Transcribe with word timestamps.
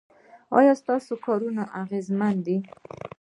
ایا 0.57 0.73
ستاسو 0.81 1.13
کارونه 1.25 1.63
اغیزمن 1.81 2.35
دي؟ 2.45 2.57